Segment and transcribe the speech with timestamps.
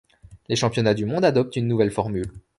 [0.49, 2.31] Les championnats du monde adoptent une nouvelle formule.